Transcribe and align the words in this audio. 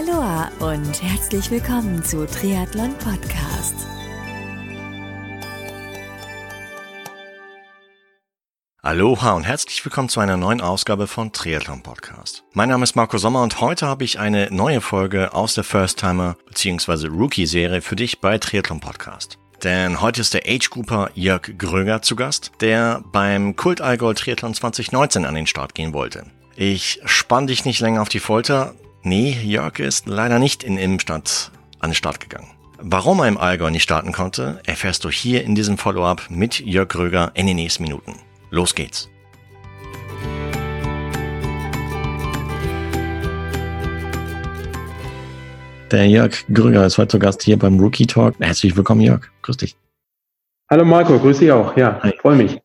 Aloha 0.00 0.50
und 0.60 1.02
herzlich 1.02 1.50
willkommen 1.50 2.02
zu 2.02 2.26
Triathlon 2.26 2.94
Podcast. 2.94 3.74
Aloha 8.80 9.32
und 9.32 9.42
herzlich 9.44 9.84
willkommen 9.84 10.08
zu 10.08 10.20
einer 10.20 10.38
neuen 10.38 10.62
Ausgabe 10.62 11.06
von 11.06 11.32
Triathlon 11.32 11.82
Podcast. 11.82 12.44
Mein 12.54 12.70
Name 12.70 12.84
ist 12.84 12.96
Marco 12.96 13.18
Sommer 13.18 13.42
und 13.42 13.60
heute 13.60 13.88
habe 13.88 14.04
ich 14.04 14.18
eine 14.18 14.48
neue 14.50 14.80
Folge 14.80 15.34
aus 15.34 15.52
der 15.52 15.64
First 15.64 15.98
Timer 15.98 16.36
bzw. 16.46 17.08
Rookie 17.08 17.44
Serie 17.44 17.82
für 17.82 17.96
dich 17.96 18.20
bei 18.20 18.38
Triathlon 18.38 18.80
Podcast. 18.80 19.36
Denn 19.64 20.00
heute 20.00 20.22
ist 20.22 20.32
der 20.32 20.44
Age 20.46 20.70
Grouper 20.70 21.10
Jörg 21.14 21.58
Gröger 21.58 22.00
zu 22.00 22.16
Gast, 22.16 22.52
der 22.62 23.02
beim 23.12 23.54
Kult 23.54 23.82
Allgäu 23.82 24.14
Triathlon 24.14 24.54
2019 24.54 25.26
an 25.26 25.34
den 25.34 25.46
Start 25.46 25.74
gehen 25.74 25.92
wollte. 25.92 26.24
Ich 26.56 27.02
spann 27.04 27.46
dich 27.46 27.66
nicht 27.66 27.80
länger 27.80 28.00
auf 28.00 28.08
die 28.08 28.20
Folter. 28.20 28.74
Nee, 29.02 29.30
Jörg 29.42 29.78
ist 29.78 30.08
leider 30.08 30.38
nicht 30.38 30.62
in 30.62 30.76
Immenstadt 30.76 31.50
an 31.78 31.90
den 31.90 31.94
Start 31.94 32.20
gegangen. 32.20 32.50
Warum 32.78 33.20
er 33.20 33.28
im 33.28 33.38
Allgäu 33.38 33.70
nicht 33.70 33.82
starten 33.82 34.12
konnte, 34.12 34.60
erfährst 34.66 35.04
du 35.04 35.10
hier 35.10 35.42
in 35.42 35.54
diesem 35.54 35.78
Follow-up 35.78 36.26
mit 36.28 36.60
Jörg 36.60 36.88
Gröger 36.88 37.30
in 37.32 37.46
den 37.46 37.56
nächsten 37.56 37.84
Minuten. 37.84 38.16
Los 38.50 38.74
geht's. 38.74 39.08
Der 45.90 46.06
Jörg 46.06 46.44
Grüger 46.52 46.84
ist 46.84 46.98
heute 46.98 47.08
zu 47.08 47.18
Gast 47.18 47.42
hier 47.42 47.58
beim 47.58 47.80
Rookie 47.80 48.06
Talk. 48.06 48.34
Herzlich 48.38 48.76
willkommen, 48.76 49.00
Jörg. 49.00 49.22
Grüß 49.40 49.56
dich. 49.56 49.76
Hallo 50.68 50.84
Marco, 50.84 51.18
grüß 51.18 51.38
dich 51.38 51.50
auch. 51.50 51.74
Ja, 51.74 52.00
freue 52.20 52.36
mich. 52.36 52.60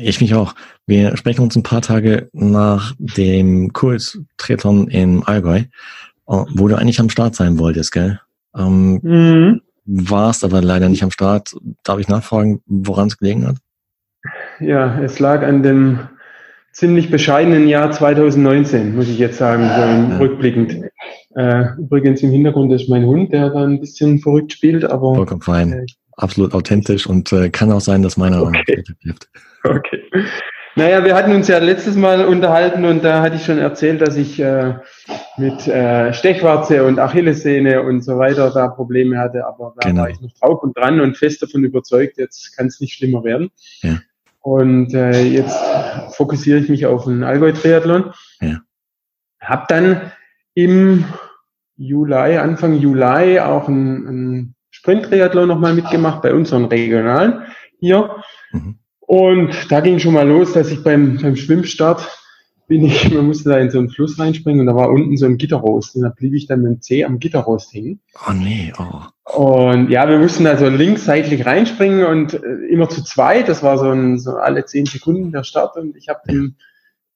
Ich 0.00 0.20
mich 0.20 0.34
auch. 0.34 0.54
Wir 0.86 1.16
sprechen 1.16 1.42
uns 1.42 1.56
ein 1.56 1.62
paar 1.62 1.82
Tage 1.82 2.28
nach 2.32 2.94
dem 2.98 3.72
Kurs 3.72 4.18
Triathlon 4.36 4.88
im 4.88 5.22
Allgäu, 5.24 5.62
wo 6.26 6.68
du 6.68 6.76
eigentlich 6.76 7.00
am 7.00 7.10
Start 7.10 7.34
sein 7.34 7.58
wolltest, 7.58 7.92
gell? 7.92 8.20
Ähm, 8.56 9.00
mhm. 9.02 9.60
Warst 9.84 10.42
aber 10.44 10.62
leider 10.62 10.88
nicht 10.88 11.02
am 11.02 11.10
Start. 11.12 11.54
Darf 11.84 12.00
ich 12.00 12.08
nachfragen, 12.08 12.60
woran 12.66 13.08
es 13.08 13.18
gelegen 13.18 13.46
hat? 13.46 13.56
Ja, 14.58 15.00
es 15.00 15.20
lag 15.20 15.42
an 15.42 15.62
dem 15.62 16.00
ziemlich 16.72 17.10
bescheidenen 17.10 17.68
Jahr 17.68 17.90
2019, 17.90 18.94
muss 18.96 19.08
ich 19.08 19.18
jetzt 19.18 19.38
sagen, 19.38 19.62
so 19.62 19.80
ja. 19.80 20.18
rückblickend. 20.18 20.82
Äh, 21.34 21.64
übrigens 21.78 22.22
im 22.22 22.30
Hintergrund 22.30 22.72
ist 22.72 22.88
mein 22.88 23.06
Hund, 23.06 23.32
der 23.32 23.50
da 23.50 23.64
ein 23.64 23.80
bisschen 23.80 24.18
verrückt 24.18 24.52
spielt, 24.52 24.84
aber. 24.84 25.14
Vollkommen 25.14 25.42
fein. 25.42 25.72
Äh, 25.72 25.86
Absolut 26.16 26.54
authentisch 26.54 27.06
und 27.06 27.32
äh, 27.32 27.50
kann 27.50 27.70
auch 27.70 27.80
sein, 27.80 28.02
dass 28.02 28.16
meiner 28.16 28.42
okay. 28.42 28.82
hilft. 29.00 29.28
Okay. 29.64 30.02
Naja, 30.78 31.02
wir 31.04 31.14
hatten 31.14 31.32
uns 31.32 31.48
ja 31.48 31.56
letztes 31.56 31.96
Mal 31.96 32.26
unterhalten 32.26 32.84
und 32.84 33.02
da 33.02 33.22
hatte 33.22 33.36
ich 33.36 33.46
schon 33.46 33.56
erzählt, 33.56 34.02
dass 34.02 34.14
ich 34.16 34.38
äh, 34.38 34.74
mit 35.38 35.66
äh, 35.66 36.12
Stechwarze 36.12 36.84
und 36.84 36.98
Achillessehne 36.98 37.82
und 37.82 38.02
so 38.02 38.18
weiter 38.18 38.50
da 38.50 38.68
Probleme 38.68 39.18
hatte, 39.18 39.46
aber 39.46 39.74
da 39.78 39.88
genau. 39.88 40.02
war 40.02 40.10
ich 40.10 40.20
noch 40.20 40.32
drauf 40.34 40.62
und 40.62 40.76
dran 40.76 41.00
und 41.00 41.16
fest 41.16 41.42
davon 41.42 41.64
überzeugt, 41.64 42.18
jetzt 42.18 42.54
kann 42.56 42.66
es 42.66 42.78
nicht 42.80 42.92
schlimmer 42.92 43.24
werden. 43.24 43.50
Ja. 43.80 44.00
Und 44.40 44.92
äh, 44.92 45.22
jetzt 45.22 45.58
fokussiere 46.10 46.58
ich 46.58 46.68
mich 46.68 46.84
auf 46.84 47.06
einen 47.06 47.24
Allgäu-Triathlon. 47.24 48.12
Ja. 48.42 48.60
Hab 49.40 49.68
dann 49.68 50.12
im 50.52 51.06
Juli, 51.78 52.36
Anfang 52.36 52.74
Juli 52.74 53.40
auch 53.40 53.66
einen, 53.68 54.06
einen 54.06 54.55
Sprint-Triathlon 54.70 55.48
nochmal 55.48 55.74
mitgemacht 55.74 56.22
bei 56.22 56.34
unseren 56.34 56.66
Regionalen 56.66 57.42
hier. 57.78 58.16
Mhm. 58.52 58.78
Und 59.00 59.70
da 59.70 59.80
ging 59.80 59.98
schon 59.98 60.14
mal 60.14 60.26
los, 60.26 60.52
dass 60.52 60.70
ich 60.70 60.82
beim, 60.82 61.18
beim 61.20 61.36
Schwimmstart 61.36 62.08
bin 62.68 62.84
ich, 62.84 63.10
man 63.14 63.26
musste 63.26 63.50
da 63.50 63.58
in 63.58 63.70
so 63.70 63.78
einen 63.78 63.90
Fluss 63.90 64.18
reinspringen 64.18 64.60
und 64.60 64.66
da 64.66 64.74
war 64.74 64.90
unten 64.90 65.16
so 65.16 65.26
ein 65.26 65.38
Gitterrost 65.38 65.96
und 65.96 66.02
da 66.02 66.08
blieb 66.08 66.34
ich 66.34 66.46
dann 66.46 66.62
mit 66.62 66.72
dem 66.72 66.82
C 66.82 67.04
am 67.04 67.18
Gitterrost 67.18 67.72
hängen. 67.72 68.00
Oh 68.28 68.32
nee, 68.32 68.72
oh. 68.78 69.38
Und 69.38 69.90
ja, 69.90 70.08
wir 70.08 70.18
mussten 70.18 70.44
da 70.44 70.56
so 70.56 70.68
linksseitlich 70.68 71.46
reinspringen 71.46 72.04
und 72.04 72.34
äh, 72.34 72.66
immer 72.70 72.88
zu 72.88 73.02
zweit, 73.02 73.48
das 73.48 73.62
war 73.62 73.78
so, 73.78 73.90
ein, 73.90 74.18
so 74.18 74.36
alle 74.36 74.64
zehn 74.64 74.86
Sekunden 74.86 75.32
der 75.32 75.44
Start 75.44 75.76
und 75.76 75.96
ich 75.96 76.08
habe 76.08 76.20
dem, 76.28 76.56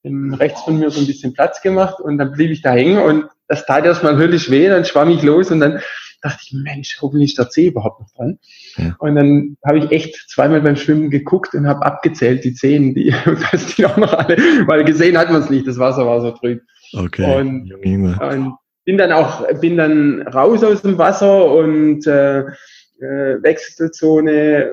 dem 0.03 0.33
rechts 0.33 0.61
von 0.61 0.79
mir 0.79 0.89
so 0.89 0.99
ein 0.99 1.07
bisschen 1.07 1.33
Platz 1.33 1.61
gemacht 1.61 1.99
und 1.99 2.17
dann 2.17 2.31
blieb 2.31 2.51
ich 2.51 2.61
da 2.61 2.71
hängen 2.71 2.99
und 2.99 3.25
das 3.47 3.65
tat 3.65 3.85
erstmal 3.85 4.17
höllisch 4.17 4.49
weh, 4.49 4.67
dann 4.67 4.85
schwamm 4.85 5.09
ich 5.09 5.23
los 5.23 5.51
und 5.51 5.59
dann 5.59 5.79
dachte 6.21 6.41
ich, 6.45 6.53
Mensch, 6.53 6.97
hoffentlich 7.01 7.31
ist 7.31 7.39
der 7.39 7.49
C 7.49 7.67
überhaupt 7.67 8.01
noch 8.01 8.11
dran. 8.15 8.39
Ja. 8.77 8.95
Und 8.99 9.15
dann 9.15 9.57
habe 9.65 9.79
ich 9.79 9.91
echt 9.91 10.29
zweimal 10.29 10.61
beim 10.61 10.75
Schwimmen 10.75 11.09
geguckt 11.09 11.53
und 11.53 11.67
habe 11.67 11.85
abgezählt, 11.85 12.43
die 12.43 12.53
Zehen, 12.53 12.93
die, 12.93 13.13
dass 13.51 13.75
die 13.75 13.85
auch 13.85 13.97
noch 13.97 14.13
alle, 14.13 14.37
weil 14.67 14.83
gesehen 14.83 15.17
hat 15.17 15.31
man 15.31 15.41
es 15.41 15.49
nicht, 15.49 15.67
das 15.67 15.79
Wasser 15.79 16.05
war 16.05 16.21
so 16.21 16.31
trüb. 16.31 16.61
Okay. 16.93 17.39
Und, 17.39 17.73
und, 17.73 18.57
bin 18.85 18.97
dann 18.97 19.11
auch, 19.11 19.47
bin 19.59 19.77
dann 19.77 20.21
raus 20.23 20.63
aus 20.63 20.81
dem 20.81 20.97
Wasser 20.97 21.51
und 21.51 22.05
äh, 22.07 22.39
äh, 22.39 23.41
Wechselzone, 23.41 24.71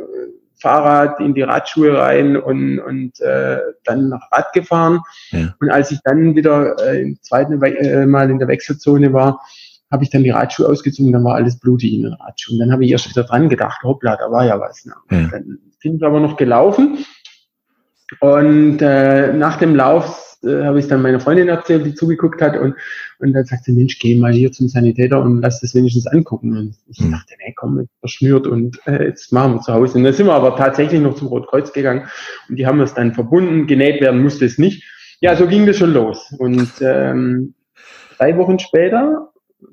Fahrrad 0.61 1.21
in 1.21 1.35
die 1.35 1.43
Radschuhe 1.43 1.97
rein 1.97 2.37
und, 2.37 2.81
und 2.81 3.21
äh, 3.21 3.59
dann 3.85 4.09
nach 4.09 4.31
Rad 4.33 4.53
gefahren. 4.53 5.01
Ja. 5.31 5.55
Und 5.61 5.71
als 5.71 5.91
ich 5.91 6.01
dann 6.03 6.35
wieder 6.35 6.77
äh, 6.85 7.03
im 7.03 7.23
zweiten 7.23 7.63
äh, 7.63 8.07
Mal 8.07 8.31
in 8.31 8.39
der 8.39 8.49
Wechselzone 8.49 9.13
war, 9.13 9.41
habe 9.91 10.05
ich 10.05 10.11
dann 10.11 10.23
die 10.23 10.31
Radschuhe 10.31 10.69
ausgezogen, 10.69 11.13
dann 11.13 11.25
war 11.25 11.35
alles 11.35 11.59
blutig 11.59 11.95
in 11.95 12.03
den 12.03 12.13
Radschuhen. 12.13 12.57
Und 12.57 12.67
dann 12.67 12.73
habe 12.73 12.85
ich 12.85 12.91
erst 12.91 13.09
wieder 13.09 13.25
dran 13.25 13.49
gedacht, 13.49 13.83
hoppla, 13.83 14.17
da 14.17 14.31
war 14.31 14.45
ja 14.45 14.61
was. 14.61 14.85
Ne? 14.85 14.95
Ja. 15.11 15.29
Dann 15.29 15.59
sind 15.81 16.01
wir 16.01 16.09
aber 16.09 16.21
noch 16.21 16.37
gelaufen. 16.37 16.99
Und 18.21 18.81
äh, 18.81 19.33
nach 19.33 19.57
dem 19.59 19.75
Lauf 19.75 20.39
äh, 20.43 20.65
habe 20.65 20.79
ich 20.79 20.89
dann 20.89 21.03
meiner 21.03 21.21
Freundin 21.21 21.49
erzählt, 21.49 21.85
die 21.87 21.95
zugeguckt 21.95 22.41
hat. 22.41 22.57
Und, 22.57 22.75
und 23.19 23.33
dann 23.33 23.45
sagte, 23.45 23.73
Mensch, 23.73 23.99
geh 23.99 24.15
mal 24.17 24.33
hier 24.33 24.53
zum 24.53 24.69
Sanitäter 24.69 25.23
und 25.23 25.41
lass 25.41 25.61
das 25.61 25.75
wenigstens 25.75 26.07
angucken. 26.07 26.57
Und 26.57 26.77
ich 26.89 27.01
mhm. 27.01 27.13
dachte, 27.13 27.35
nee, 27.39 27.55
komm, 27.57 27.81
jetzt 27.81 27.99
verschnürt 28.01 28.47
und 28.47 28.79
äh, 28.87 29.05
jetzt 29.05 29.33
machen 29.33 29.55
wir 29.55 29.61
zu 29.61 29.73
Hause. 29.73 29.99
Und 29.99 30.05
dann 30.05 30.13
sind 30.13 30.27
wir 30.27 30.35
aber 30.35 30.57
tatsächlich 30.57 31.01
noch 31.01 31.15
zum 31.15 31.29
Rotkreuz 31.29 31.73
gegangen. 31.73 32.09
Und 32.49 32.57
die 32.57 32.67
haben 32.67 32.81
es 32.81 32.95
dann 32.95 33.15
verbunden. 33.15 33.67
Genäht 33.67 34.01
werden 34.01 34.23
musste 34.23 34.45
es 34.45 34.59
nicht. 34.59 34.85
Ja, 35.21 35.35
so 35.35 35.47
ging 35.47 35.67
das 35.67 35.77
schon 35.77 35.93
los. 35.93 36.33
Und 36.39 36.71
ähm, 36.81 37.55
drei 38.17 38.37
Wochen 38.37 38.59
später 38.59 39.28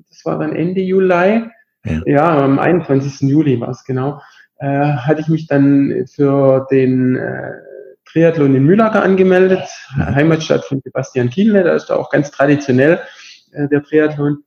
das 0.08 0.24
war 0.24 0.38
dann 0.38 0.54
Ende 0.54 0.80
Juli, 0.80 1.44
ja, 1.84 2.00
ja 2.06 2.38
am 2.44 2.58
21. 2.58 3.28
Juli 3.28 3.60
war 3.60 3.70
es 3.70 3.84
genau, 3.84 4.20
äh, 4.58 4.66
hatte 4.66 5.20
ich 5.20 5.28
mich 5.28 5.46
dann 5.46 6.06
für 6.06 6.66
den 6.70 7.16
äh, 7.16 7.52
Triathlon 8.06 8.54
in 8.54 8.64
Mühlacker 8.64 9.02
angemeldet, 9.02 9.68
ja. 9.98 10.14
Heimatstadt 10.14 10.64
von 10.64 10.80
Sebastian 10.82 11.30
Kienle, 11.30 11.64
da 11.64 11.74
ist 11.74 11.86
da 11.86 11.96
auch 11.96 12.10
ganz 12.10 12.30
traditionell 12.30 13.00
äh, 13.52 13.68
der 13.68 13.82
Triathlon. 13.82 14.42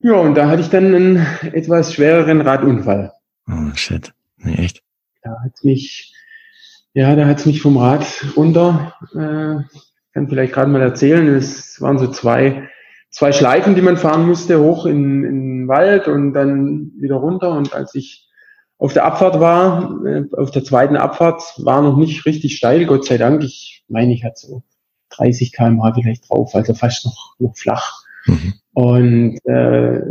Ja, 0.00 0.14
und 0.14 0.34
da 0.34 0.48
hatte 0.48 0.62
ich 0.62 0.70
dann 0.70 0.94
einen 0.94 1.26
etwas 1.52 1.94
schwereren 1.94 2.40
Radunfall. 2.40 3.12
Oh, 3.48 3.74
shit. 3.74 4.12
Nee, 4.38 4.56
echt? 4.56 4.82
Da 5.22 5.36
hat's 5.44 5.64
mich, 5.64 6.14
ja, 6.94 7.16
da 7.16 7.26
hat's 7.26 7.46
mich 7.46 7.60
vom 7.60 7.76
Rad 7.76 8.06
runter, 8.36 8.94
äh, 9.14 9.62
kann 10.12 10.28
vielleicht 10.28 10.52
gerade 10.52 10.70
mal 10.70 10.82
erzählen, 10.82 11.26
es 11.28 11.80
waren 11.80 11.98
so 11.98 12.06
zwei 12.08 12.68
zwei 13.16 13.32
Schleifen, 13.32 13.74
die 13.74 13.80
man 13.80 13.96
fahren 13.96 14.26
musste, 14.26 14.60
hoch 14.60 14.84
in, 14.84 15.24
in 15.24 15.60
den 15.60 15.68
Wald 15.68 16.06
und 16.06 16.34
dann 16.34 16.92
wieder 16.98 17.16
runter. 17.16 17.56
Und 17.56 17.72
als 17.72 17.94
ich 17.94 18.28
auf 18.76 18.92
der 18.92 19.06
Abfahrt 19.06 19.40
war, 19.40 20.04
äh, 20.04 20.24
auf 20.36 20.50
der 20.50 20.64
zweiten 20.64 20.96
Abfahrt, 20.96 21.42
war 21.56 21.80
noch 21.80 21.96
nicht 21.96 22.26
richtig 22.26 22.56
steil, 22.58 22.84
Gott 22.84 23.06
sei 23.06 23.16
Dank. 23.16 23.42
Ich 23.42 23.84
meine, 23.88 24.12
ich 24.12 24.22
hatte 24.22 24.36
so 24.36 24.62
30 25.16 25.52
km/h 25.52 25.94
vielleicht 25.94 26.28
drauf, 26.28 26.54
also 26.54 26.74
fast 26.74 27.06
noch, 27.06 27.34
noch 27.38 27.56
flach. 27.56 28.02
Mhm. 28.26 28.54
Und 28.74 29.38
äh, 29.46 30.02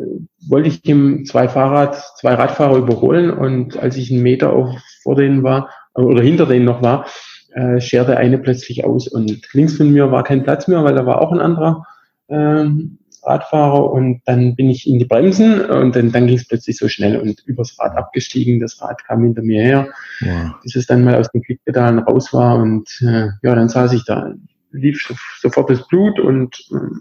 wollte 0.49 0.67
ich 0.67 0.81
dem 0.81 1.25
zwei 1.25 1.47
Fahrrad, 1.47 1.95
zwei 2.17 2.33
Radfahrer 2.33 2.77
überholen 2.77 3.29
und 3.29 3.77
als 3.77 3.97
ich 3.97 4.11
einen 4.11 4.23
Meter 4.23 4.51
auf, 4.51 4.69
vor 5.03 5.15
denen 5.15 5.43
war, 5.43 5.69
oder 5.93 6.23
hinter 6.23 6.47
denen 6.47 6.65
noch 6.65 6.81
war, 6.81 7.05
äh, 7.53 7.79
scherte 7.79 8.17
eine 8.17 8.39
plötzlich 8.39 8.83
aus 8.83 9.07
und 9.07 9.53
links 9.53 9.77
von 9.77 9.91
mir 9.91 10.11
war 10.11 10.23
kein 10.23 10.41
Platz 10.41 10.67
mehr, 10.67 10.83
weil 10.83 10.95
da 10.95 11.05
war 11.05 11.21
auch 11.21 11.31
ein 11.31 11.39
anderer 11.39 11.85
ähm, 12.29 12.99
Radfahrer 13.23 13.91
und 13.91 14.21
dann 14.25 14.55
bin 14.55 14.69
ich 14.69 14.87
in 14.87 14.99
die 14.99 15.05
Bremsen 15.05 15.61
und 15.65 15.95
dann, 15.95 16.11
dann 16.11 16.27
ging 16.27 16.37
es 16.37 16.47
plötzlich 16.47 16.77
so 16.77 16.87
schnell 16.87 17.17
und 17.19 17.41
übers 17.45 17.77
Rad 17.79 17.97
abgestiegen. 17.97 18.59
Das 18.59 18.79
Rad 18.81 19.03
kam 19.05 19.23
hinter 19.23 19.41
mir 19.41 19.63
her, 19.63 19.87
ja. 20.21 20.55
bis 20.61 20.75
es 20.75 20.85
dann 20.85 21.03
mal 21.03 21.15
aus 21.15 21.31
den 21.31 21.41
Klickpedalen 21.41 21.99
raus 21.99 22.33
war 22.33 22.57
und 22.59 22.87
äh, 23.01 23.29
ja, 23.41 23.55
dann 23.55 23.69
saß 23.69 23.93
ich 23.93 24.05
da, 24.05 24.33
lief 24.71 25.11
sofort 25.41 25.69
das 25.69 25.87
Blut 25.87 26.19
und 26.19 26.55
äh, 26.71 26.97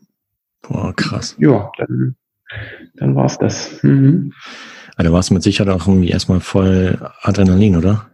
Boah, 0.66 0.94
krass. 0.96 1.36
Ja, 1.38 1.70
dann, 1.76 2.16
dann 2.94 3.14
war's 3.14 3.38
das. 3.38 3.82
Mhm. 3.82 4.32
Also 4.96 5.12
warst 5.12 5.30
du 5.30 5.34
mit 5.34 5.42
Sicherheit 5.42 5.74
auch 5.74 5.86
irgendwie 5.86 6.10
erstmal 6.10 6.40
voll 6.40 6.98
Adrenalin, 7.22 7.76
oder? 7.76 8.06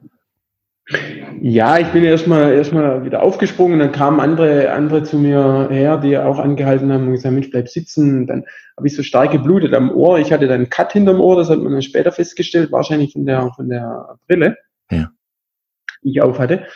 Ja, 1.43 1.79
ich 1.79 1.87
bin 1.89 2.05
erstmal 2.05 2.53
erstmal 2.53 3.03
wieder 3.05 3.23
aufgesprungen, 3.23 3.79
dann 3.79 3.93
kamen 3.93 4.21
andere 4.21 4.71
andere 4.73 5.05
zu 5.05 5.17
mir 5.17 5.69
her, 5.71 5.97
die 5.97 6.19
auch 6.19 6.39
angehalten 6.39 6.93
haben 6.93 7.07
und 7.07 7.13
gesagt, 7.13 7.35
Mensch, 7.35 7.51
bleib 7.51 7.69
sitzen. 7.69 8.27
Dann 8.27 8.45
habe 8.77 8.87
ich 8.87 8.95
so 8.95 9.03
stark 9.03 9.33
geblutet 9.33 9.73
am 9.73 9.91
Ohr. 9.91 10.19
Ich 10.19 10.33
hatte 10.33 10.47
dann 10.47 10.57
einen 10.57 10.71
Cut 10.71 10.93
hinterm 10.93 11.19
Ohr, 11.19 11.37
das 11.37 11.49
hat 11.49 11.59
man 11.61 11.73
dann 11.73 11.81
später 11.81 12.13
festgestellt, 12.13 12.71
wahrscheinlich 12.73 13.15
von 13.15 13.25
der 13.25 13.51
von 13.57 13.71
der 13.71 14.19
Brille, 14.29 14.59
ja. 14.91 15.11
die 16.05 16.11
ich 16.11 16.23
auf 16.23 16.39
hatte. 16.39 16.67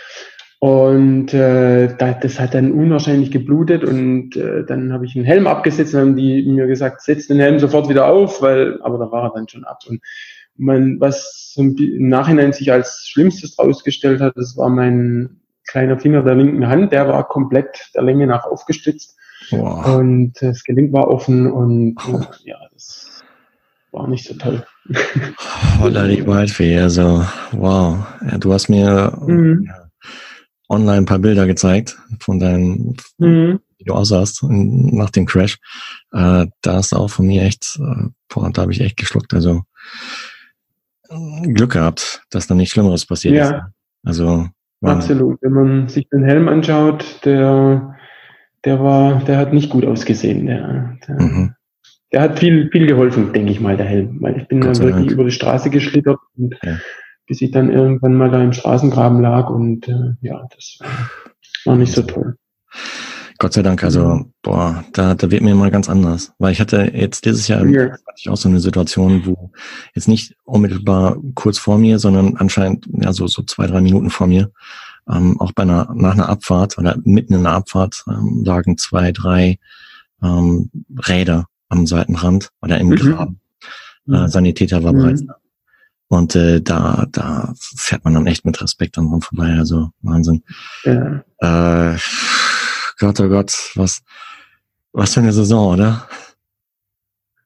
Und 0.60 1.34
äh, 1.34 1.94
das 1.98 2.40
hat 2.40 2.54
dann 2.54 2.72
unwahrscheinlich 2.72 3.30
geblutet 3.30 3.84
und 3.84 4.34
äh, 4.34 4.64
dann 4.64 4.94
habe 4.94 5.04
ich 5.04 5.14
einen 5.14 5.26
Helm 5.26 5.46
abgesetzt 5.46 5.92
und 5.92 6.00
haben 6.00 6.16
die 6.16 6.42
mir 6.46 6.66
gesagt, 6.66 7.02
setz 7.02 7.26
den 7.26 7.38
Helm 7.38 7.58
sofort 7.58 7.90
wieder 7.90 8.06
auf, 8.06 8.40
weil, 8.40 8.80
aber 8.80 8.96
da 8.96 9.10
war 9.10 9.24
er 9.24 9.32
dann 9.34 9.46
schon 9.46 9.64
ab. 9.64 9.80
Und 9.86 10.00
man, 10.56 11.00
was 11.00 11.54
im 11.56 11.74
Nachhinein 12.08 12.52
sich 12.52 12.72
als 12.72 13.06
Schlimmstes 13.08 13.58
rausgestellt 13.58 14.20
hat, 14.20 14.36
das 14.36 14.56
war 14.56 14.68
mein 14.68 15.40
kleiner 15.66 15.98
Finger 15.98 16.22
der 16.22 16.34
linken 16.34 16.68
Hand, 16.68 16.92
der 16.92 17.08
war 17.08 17.26
komplett 17.26 17.90
der 17.94 18.02
Länge 18.02 18.26
nach 18.26 18.44
aufgestützt. 18.44 19.16
Wow. 19.50 19.96
Und 19.96 20.34
das 20.40 20.64
Gelenk 20.64 20.92
war 20.92 21.08
offen 21.08 21.50
und 21.50 21.96
oh. 22.06 22.20
ja, 22.44 22.56
das 22.72 23.22
war 23.92 24.08
nicht 24.08 24.26
so 24.26 24.34
toll. 24.34 24.64
Holla 25.80 26.06
die 26.06 26.26
Waldfee, 26.26 26.78
also 26.78 27.26
wow. 27.52 28.06
Ja, 28.30 28.38
du 28.38 28.52
hast 28.52 28.68
mir 28.68 29.16
mhm. 29.26 29.70
online 30.68 30.98
ein 30.98 31.06
paar 31.06 31.18
Bilder 31.18 31.46
gezeigt 31.46 31.98
von 32.20 32.38
deinem, 32.38 32.96
mhm. 33.18 33.60
wie 33.78 33.84
du 33.84 33.94
aussahst 33.94 34.42
nach 34.48 35.10
dem 35.10 35.26
Crash. 35.26 35.58
Äh, 36.12 36.46
da 36.62 36.78
ist 36.78 36.94
auch 36.94 37.08
von 37.08 37.26
mir 37.26 37.42
echt, 37.42 37.78
äh, 37.80 38.08
boah, 38.28 38.50
da 38.50 38.62
habe 38.62 38.72
ich 38.72 38.80
echt 38.80 38.96
geschluckt. 38.96 39.34
Also 39.34 39.62
Glück 41.54 41.72
gehabt, 41.72 42.22
dass 42.30 42.46
da 42.46 42.54
nichts 42.54 42.72
Schlimmeres 42.72 43.06
passiert 43.06 43.34
ja. 43.34 43.48
ist. 43.48 43.54
Also 44.04 44.48
absolut. 44.82 45.38
Wenn 45.42 45.52
man 45.52 45.88
sich 45.88 46.08
den 46.08 46.24
Helm 46.24 46.48
anschaut, 46.48 47.20
der, 47.24 47.96
der 48.64 48.82
war, 48.82 49.24
der 49.24 49.38
hat 49.38 49.52
nicht 49.52 49.70
gut 49.70 49.84
ausgesehen. 49.84 50.46
Der, 50.46 50.96
der, 51.06 51.22
mhm. 51.22 51.54
der 52.12 52.20
hat 52.22 52.38
viel, 52.38 52.68
viel 52.70 52.86
geholfen, 52.86 53.32
denke 53.32 53.52
ich 53.52 53.60
mal, 53.60 53.76
der 53.76 53.86
Helm, 53.86 54.18
weil 54.20 54.36
ich 54.36 54.48
bin 54.48 54.60
dann 54.60 54.78
wirklich 54.78 55.06
Dank. 55.06 55.10
über 55.10 55.24
die 55.24 55.30
Straße 55.30 55.70
geschlittert 55.70 56.18
und 56.36 56.54
ja 56.62 56.76
bis 57.26 57.40
ich 57.40 57.50
dann 57.50 57.72
irgendwann 57.72 58.14
mal 58.14 58.30
da 58.30 58.42
im 58.42 58.52
Straßengraben 58.52 59.20
lag 59.20 59.48
und 59.48 59.88
äh, 59.88 60.14
ja, 60.20 60.46
das 60.54 60.78
war 61.64 61.76
nicht 61.76 61.92
so 61.92 62.02
toll. 62.02 62.36
Gott 63.44 63.52
sei 63.52 63.60
Dank, 63.60 63.84
also 63.84 64.24
boah, 64.40 64.82
da, 64.94 65.14
da 65.14 65.30
wird 65.30 65.42
mir 65.42 65.54
mal 65.54 65.70
ganz 65.70 65.90
anders. 65.90 66.32
Weil 66.38 66.52
ich 66.52 66.60
hatte 66.62 66.90
jetzt 66.94 67.26
dieses 67.26 67.46
Jahr 67.46 67.62
ja. 67.66 67.90
hatte 67.90 68.14
ich 68.16 68.30
auch 68.30 68.38
so 68.38 68.48
eine 68.48 68.58
Situation, 68.58 69.26
wo 69.26 69.50
jetzt 69.94 70.08
nicht 70.08 70.34
unmittelbar 70.44 71.18
kurz 71.34 71.58
vor 71.58 71.76
mir, 71.76 71.98
sondern 71.98 72.38
anscheinend 72.38 72.88
ja 72.90 73.12
so, 73.12 73.26
so 73.26 73.42
zwei, 73.42 73.66
drei 73.66 73.82
Minuten 73.82 74.08
vor 74.08 74.28
mir, 74.28 74.50
ähm, 75.10 75.38
auch 75.42 75.52
bei 75.52 75.64
einer, 75.64 75.92
nach 75.94 76.14
einer 76.14 76.30
Abfahrt 76.30 76.78
oder 76.78 76.96
mitten 77.04 77.34
in 77.34 77.40
einer 77.40 77.54
Abfahrt 77.54 78.02
ähm, 78.08 78.44
lagen 78.46 78.78
zwei, 78.78 79.12
drei 79.12 79.58
ähm, 80.22 80.70
Räder 81.06 81.44
am 81.68 81.86
Seitenrand 81.86 82.48
oder 82.62 82.78
im 82.78 82.88
mhm. 82.88 82.96
Graben. 82.96 83.40
Äh, 84.08 84.22
mhm. 84.22 84.28
Sanitäter 84.28 84.82
war 84.82 84.94
mhm. 84.94 84.96
bereits 84.96 85.26
da. 85.26 85.36
Und 86.08 86.34
äh, 86.34 86.62
da, 86.62 87.04
da 87.12 87.52
fährt 87.58 88.04
man 88.04 88.14
dann 88.14 88.26
echt 88.26 88.46
mit 88.46 88.62
Respekt 88.62 88.96
dran 88.96 89.20
vorbei. 89.20 89.54
Also 89.58 89.90
Wahnsinn. 90.00 90.44
Ja. 90.84 91.22
Äh, 91.40 91.98
Gott, 92.98 93.20
oh 93.20 93.28
Gott, 93.28 93.52
was, 93.74 94.02
was 94.92 95.14
für 95.14 95.20
eine 95.20 95.32
Saison, 95.32 95.74
oder? 95.74 96.08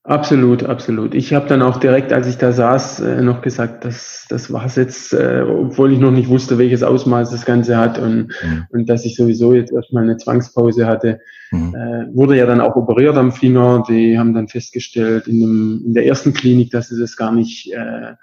Absolut, 0.08 0.64
absolut. 0.64 1.14
Ich 1.14 1.34
habe 1.34 1.48
dann 1.48 1.60
auch 1.60 1.76
direkt, 1.76 2.14
als 2.14 2.26
ich 2.26 2.38
da 2.38 2.50
saß, 2.50 3.00
äh, 3.00 3.20
noch 3.20 3.42
gesagt, 3.42 3.84
dass 3.84 4.24
das 4.30 4.50
war's 4.50 4.76
jetzt, 4.76 5.12
äh, 5.12 5.42
obwohl 5.46 5.92
ich 5.92 5.98
noch 5.98 6.10
nicht 6.12 6.30
wusste, 6.30 6.56
welches 6.56 6.82
Ausmaß 6.82 7.30
das 7.30 7.44
Ganze 7.44 7.76
hat 7.76 7.98
und, 7.98 8.28
mhm. 8.42 8.64
und 8.70 8.88
dass 8.88 9.04
ich 9.04 9.16
sowieso 9.16 9.52
jetzt 9.52 9.70
erstmal 9.70 10.04
eine 10.04 10.16
Zwangspause 10.16 10.86
hatte. 10.86 11.20
Mhm. 11.50 11.74
Äh, 11.74 12.16
wurde 12.16 12.38
ja 12.38 12.46
dann 12.46 12.62
auch 12.62 12.74
operiert 12.74 13.18
am 13.18 13.32
Finger. 13.32 13.82
Die 13.86 14.18
haben 14.18 14.32
dann 14.32 14.48
festgestellt 14.48 15.28
in, 15.28 15.40
dem, 15.40 15.82
in 15.84 15.92
der 15.92 16.06
ersten 16.06 16.32
Klinik, 16.32 16.70
dass 16.70 16.88
sie 16.88 16.98
das 16.98 17.14
gar 17.14 17.32
nicht 17.32 17.70
äh, 17.74 18.14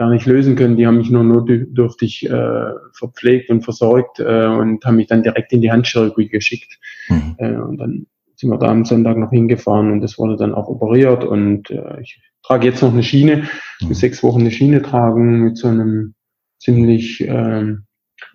gar 0.00 0.08
nicht 0.08 0.24
lösen 0.24 0.56
können. 0.56 0.78
Die 0.78 0.86
haben 0.86 0.96
mich 0.96 1.10
nur 1.10 1.22
notdürftig 1.22 2.24
äh, 2.24 2.70
verpflegt 2.94 3.50
und 3.50 3.60
versorgt 3.60 4.18
äh, 4.18 4.46
und 4.46 4.82
haben 4.82 4.96
mich 4.96 5.08
dann 5.08 5.22
direkt 5.22 5.52
in 5.52 5.60
die 5.60 5.70
Handchirurgie 5.70 6.28
geschickt. 6.28 6.78
Mhm. 7.10 7.34
Äh, 7.36 7.56
und 7.56 7.76
dann 7.76 8.06
sind 8.34 8.48
wir 8.48 8.56
da 8.56 8.68
am 8.68 8.86
Sonntag 8.86 9.18
noch 9.18 9.28
hingefahren 9.28 9.92
und 9.92 10.00
das 10.00 10.18
wurde 10.18 10.36
dann 10.36 10.54
auch 10.54 10.68
operiert 10.68 11.22
und 11.22 11.70
äh, 11.70 12.00
ich 12.00 12.18
trage 12.42 12.68
jetzt 12.68 12.80
noch 12.80 12.94
eine 12.94 13.02
Schiene, 13.02 13.46
mhm. 13.82 13.92
sechs 13.92 14.22
Wochen 14.22 14.40
eine 14.40 14.50
Schiene 14.50 14.80
tragen 14.80 15.44
mit 15.44 15.58
so 15.58 15.68
einem 15.68 16.14
ziemlich 16.58 17.20
äh, 17.20 17.74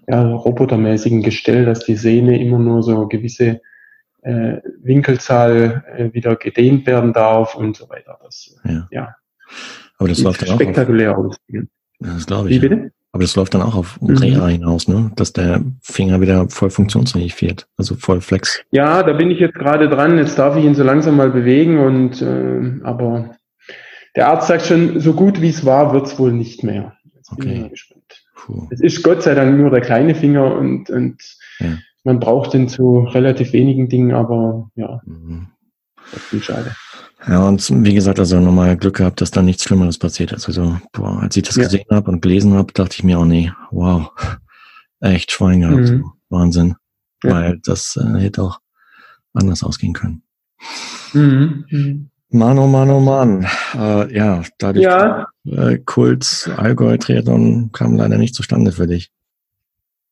ja, 0.08 0.22
robotermäßigen 0.22 1.24
Gestell, 1.24 1.66
dass 1.66 1.80
die 1.80 1.96
Sehne 1.96 2.40
immer 2.40 2.60
nur 2.60 2.84
so 2.84 3.08
gewisse 3.08 3.62
äh, 4.22 4.58
Winkelzahl 4.84 5.84
äh, 5.98 6.14
wieder 6.14 6.36
gedehnt 6.36 6.86
werden 6.86 7.12
darf 7.12 7.56
und 7.56 7.76
so 7.76 7.90
weiter. 7.90 8.20
Das, 8.22 8.56
ja. 8.64 8.88
ja. 8.92 9.16
Aber 9.98 10.10
das 10.10 10.22
läuft 10.22 10.42
dann 10.42 10.50
auch 10.50 10.56
spektakulär 10.56 11.18
auf. 11.18 11.36
Das 12.00 12.26
glaube 12.26 12.50
ich. 12.50 12.56
Wie 12.56 12.68
bitte? 12.68 12.92
Aber 13.12 13.24
das 13.24 13.36
läuft 13.38 13.54
dann 13.54 13.62
auch 13.62 13.76
auf 13.76 14.02
mhm. 14.02 14.18
Reha 14.18 14.48
hinaus, 14.48 14.90
ne? 14.90 15.10
Dass 15.16 15.32
der 15.32 15.62
Finger 15.82 16.20
wieder 16.20 16.50
voll 16.50 16.70
funktionsfähig 16.70 17.42
wird, 17.42 17.66
also 17.78 17.96
voll 17.96 18.20
flex. 18.20 18.62
Ja, 18.72 19.04
da 19.04 19.14
bin 19.14 19.32
ich 19.32 19.40
jetzt 19.40 19.56
gerade 19.56 19.88
dran. 19.88 20.18
Jetzt 20.18 20.38
darf 20.38 20.58
ich 20.58 20.66
ihn 20.66 20.76
so 20.76 20.84
langsam 20.84 21.16
mal 21.16 21.30
bewegen 21.30 21.80
und 21.80 22.22
äh, 22.22 22.82
aber 22.84 23.38
der 24.18 24.28
Arzt 24.28 24.50
sagt 24.50 24.66
schon, 24.66 25.00
so 25.00 25.14
gut 25.14 25.42
wie 25.42 25.48
es 25.48 25.66
war, 25.66 25.94
wird 25.94 26.08
es 26.08 26.20
wohl 26.20 26.34
nicht 26.34 26.64
mehr. 26.64 26.98
Jetzt 27.16 27.32
okay. 27.32 27.42
bin 27.42 27.52
ich 27.52 27.62
mal 27.62 27.70
gespannt. 27.70 28.24
Puh. 28.36 28.68
Es 28.72 28.82
ist 28.82 29.02
Gott 29.02 29.24
sei 29.24 29.34
Dank 29.34 29.58
nur 29.58 29.70
der 29.70 29.82
kleine 29.82 30.14
Finger 30.14 30.54
und, 30.54 30.90
und 30.90 31.22
ja. 31.60 31.78
man 32.04 32.20
braucht 32.20 32.54
den 32.54 32.68
zu 32.68 33.00
relativ 33.00 33.54
wenigen 33.54 33.88
Dingen, 33.88 34.14
aber 34.14 34.70
ja, 34.76 35.02
mhm. 35.06 35.48
das 36.12 36.34
ist 36.34 36.44
schade. 36.44 36.76
Ja, 37.28 37.48
und 37.48 37.86
wie 37.86 37.94
gesagt, 37.94 38.20
also 38.20 38.40
nochmal 38.40 38.78
Glück 38.78 38.98
gehabt, 38.98 39.22
dass 39.22 39.32
da 39.32 39.42
nichts 39.42 39.64
Schlimmeres 39.64 39.98
passiert 39.98 40.32
ist. 40.32 40.48
Also, 40.48 40.78
boah, 40.92 41.22
als 41.22 41.36
ich 41.36 41.44
das 41.44 41.56
ja. 41.56 41.64
gesehen 41.64 41.86
habe 41.90 42.12
und 42.12 42.22
gelesen 42.22 42.54
habe, 42.54 42.72
dachte 42.74 42.96
ich 42.98 43.04
mir, 43.04 43.20
oh 43.20 43.26
nee, 43.26 43.52
wow, 43.72 44.12
echt 45.00 45.32
Schwein 45.32 45.62
gehabt. 45.62 45.90
Mhm. 45.90 46.12
Wahnsinn. 46.30 46.76
Ja. 47.24 47.32
Weil 47.32 47.60
das 47.64 47.98
äh, 47.98 48.20
hätte 48.20 48.44
auch 48.44 48.60
anders 49.34 49.64
ausgehen 49.64 49.94
können. 49.94 50.24
Mhm. 51.14 51.66
mhm. 51.70 52.10
Mann, 52.30 52.60
oh 52.60 52.68
Mann, 52.68 52.90
oh 52.90 53.00
Mann. 53.00 53.48
Äh, 53.76 54.14
ja, 54.14 54.44
dadurch 54.58 54.84
ja. 54.84 55.28
Äh, 55.46 55.78
Kult 55.86 56.50
Allgäu 56.58 56.98
Triathlon 56.98 57.72
kam 57.72 57.96
leider 57.96 58.18
nicht 58.18 58.36
zustande 58.36 58.72
für 58.74 58.88
dich. 58.88 59.12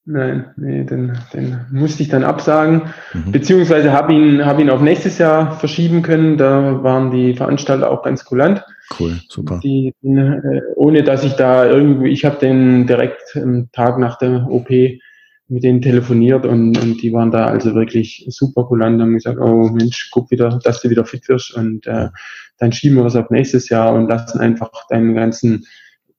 Nein, 0.06 0.48
nee, 0.58 0.84
den, 0.84 1.18
den 1.34 1.62
musste 1.72 2.04
ich 2.04 2.10
dann 2.10 2.26
absagen, 2.26 2.94
mhm. 3.14 3.32
beziehungsweise 3.32 3.94
habe 3.94 4.14
ihn, 4.14 4.46
hab 4.46 4.60
ihn 4.60 4.70
auf 4.70 4.82
nächstes 4.82 5.18
Jahr 5.18 5.58
verschieben 5.60 6.02
können. 6.02 6.38
Da 6.38 6.84
waren 6.84 7.12
die 7.12 7.34
Veranstalter 7.34 7.90
auch 7.90 8.04
ganz 8.04 8.26
kulant. 8.26 8.66
Cool, 9.00 9.22
super. 9.30 9.62
Die, 9.64 9.94
äh, 10.04 10.62
ohne 10.76 11.04
dass 11.04 11.24
ich 11.24 11.34
da 11.34 11.66
irgendwie, 11.66 12.10
ich 12.10 12.26
habe 12.26 12.38
den 12.38 12.86
direkt 12.86 13.38
am 13.38 13.72
Tag 13.72 13.98
nach 13.98 14.18
der 14.18 14.46
OP 14.50 14.70
mit 15.48 15.64
denen 15.64 15.82
telefoniert 15.82 16.46
und, 16.46 16.78
und 16.82 17.02
die 17.02 17.14
waren 17.14 17.32
da 17.32 17.46
also 17.46 17.76
wirklich 17.76 18.26
super 18.30 18.66
kulant 18.66 19.00
haben 19.00 19.14
gesagt, 19.14 19.40
oh 19.40 19.70
Mensch, 19.70 20.10
guck 20.12 20.32
wieder, 20.32 20.60
dass 20.64 20.82
du 20.82 20.90
wieder 20.90 21.06
fit 21.06 21.30
wirst 21.30 21.54
und 21.54 21.86
äh, 21.88 22.10
dann 22.58 22.72
schieben 22.72 22.98
wir 22.98 23.04
das 23.04 23.16
auf 23.16 23.30
nächstes 23.30 23.70
Jahr 23.70 23.94
und 23.94 24.10
lassen 24.10 24.40
einfach 24.40 24.70
deine 24.90 25.14
ganzen 25.14 25.66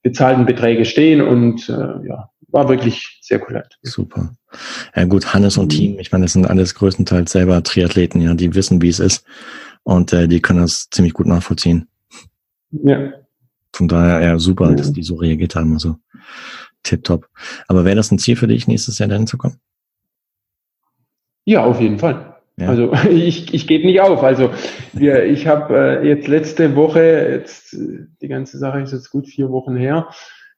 bezahlten 0.03 0.45
Beträge 0.45 0.85
stehen 0.85 1.21
und 1.21 1.67
äh, 1.69 2.07
ja, 2.07 2.29
war 2.55 2.69
wirklich 2.69 3.19
sehr 3.21 3.41
cool. 3.43 3.61
Super. 3.83 4.33
Ja 4.95 5.03
gut, 5.03 5.33
Hannes 5.33 5.57
und 5.57 5.65
mhm. 5.65 5.77
Team, 5.77 5.99
ich 5.99 6.11
meine, 6.13 6.23
das 6.23 6.33
sind 6.33 6.47
alles 6.47 6.73
größtenteils 6.73 7.31
selber 7.31 7.61
Triathleten, 7.61 8.21
ja, 8.21 8.33
die 8.33 8.55
wissen, 8.55 8.81
wie 8.81 8.87
es 8.87 8.99
ist 8.99 9.25
und 9.83 10.13
äh, 10.13 10.27
die 10.29 10.41
können 10.41 10.61
das 10.61 10.89
ziemlich 10.89 11.13
gut 11.13 11.27
nachvollziehen. 11.27 11.89
Ja. 12.71 13.11
Von 13.73 13.89
daher, 13.89 14.21
ja, 14.21 14.39
super, 14.39 14.69
ja. 14.69 14.75
dass 14.75 14.93
die 14.93 15.03
so 15.03 15.15
reagiert 15.15 15.55
haben, 15.55 15.73
also 15.73 15.97
tipptopp. 16.83 17.27
Aber 17.67 17.83
wäre 17.83 17.97
das 17.97 18.09
ein 18.11 18.19
Ziel 18.19 18.37
für 18.37 18.47
dich, 18.47 18.67
nächstes 18.67 18.99
Jahr 18.99 19.09
dahin 19.09 19.27
zu 19.27 19.37
kommen? 19.37 19.59
Ja, 21.43 21.65
auf 21.65 21.81
jeden 21.81 21.99
Fall. 21.99 22.37
Ja. 22.55 22.69
Also 22.69 22.93
ich, 23.09 23.53
ich 23.53 23.67
gebe 23.67 23.85
nicht 23.85 23.99
auf. 23.99 24.23
Also 24.23 24.51
wir, 24.93 25.25
ich 25.25 25.45
habe 25.45 25.75
äh, 26.01 26.07
jetzt 26.07 26.29
letzte 26.29 26.77
Woche, 26.77 27.01
jetzt 27.31 27.75
die 28.21 28.27
ganze 28.29 28.57
Sache 28.57 28.79
ist 28.79 28.93
jetzt 28.93 29.11
gut 29.11 29.27
vier 29.27 29.49
Wochen 29.51 29.75
her, 29.75 30.07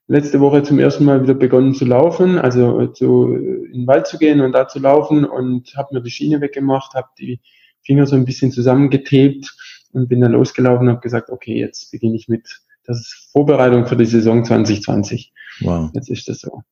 letzte 0.08 0.40
Woche 0.40 0.64
zum 0.64 0.80
ersten 0.80 1.06
Mal 1.06 1.22
wieder 1.22 1.34
begonnen 1.34 1.74
zu 1.74 1.86
laufen, 1.86 2.38
also 2.38 2.88
zu, 2.88 3.34
in 3.34 3.82
den 3.82 3.88
Wald 3.88 4.08
zu 4.08 4.18
gehen 4.18 4.42
und 4.42 4.54
da 4.54 4.68
zu 4.68 4.80
laufen 4.80 5.26
und 5.26 5.76
habe 5.76 5.96
mir 5.96 6.02
die 6.02 6.12
Schiene 6.12 6.42
weggemacht, 6.42 6.94
habe 6.94 7.10
die 7.20 7.42
Finger 7.84 8.06
so 8.06 8.16
ein 8.16 8.26
bisschen 8.26 8.52
zusammengetebt 8.52 9.56
und 9.92 10.08
bin 10.08 10.22
dann 10.22 10.32
losgelaufen 10.32 10.88
und 10.88 10.94
habe 10.94 11.02
gesagt, 11.02 11.30
okay, 11.30 11.60
jetzt 11.60 11.92
beginne 11.92 12.16
ich 12.16 12.28
mit, 12.28 12.62
das 12.86 13.00
ist 13.00 13.30
Vorbereitung 13.32 13.86
für 13.86 13.98
die 13.98 14.06
Saison 14.06 14.46
2020. 14.46 15.34
Wow. 15.62 15.90
Jetzt 15.94 16.10
ist 16.10 16.28
das 16.30 16.40
so. 16.40 16.64